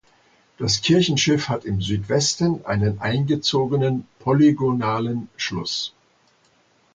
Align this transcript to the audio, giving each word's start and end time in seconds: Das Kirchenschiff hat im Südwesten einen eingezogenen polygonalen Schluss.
Das 0.57 0.81
Kirchenschiff 0.81 1.47
hat 1.47 1.63
im 1.63 1.79
Südwesten 1.79 2.65
einen 2.65 2.97
eingezogenen 3.01 4.07
polygonalen 4.17 5.29
Schluss. 5.37 5.93